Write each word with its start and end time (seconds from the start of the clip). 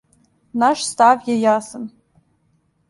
Наш 0.63 0.81
став 0.93 1.29
је 1.31 1.37
јасан. 1.43 1.87